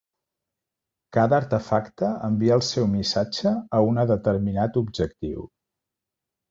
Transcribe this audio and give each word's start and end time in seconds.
Cada 1.17 1.37
artefacte 1.41 2.09
envia 2.29 2.57
el 2.61 2.65
seu 2.71 2.89
missatge 2.97 3.55
a 3.81 3.85
una 3.93 4.09
determinat 4.15 4.85
objectiu. 4.87 5.51